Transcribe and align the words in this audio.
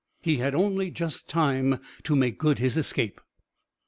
He 0.23 0.37
had 0.37 0.55
only 0.55 0.89
just 0.89 1.29
time 1.29 1.79
to 2.05 2.15
make 2.15 2.39
good 2.39 2.57
his 2.57 2.75
escape. 2.75 3.21